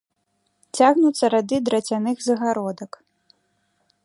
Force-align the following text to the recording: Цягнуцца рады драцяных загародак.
Цягнуцца 0.77 1.25
рады 1.35 1.55
драцяных 1.67 2.17
загародак. 2.29 2.91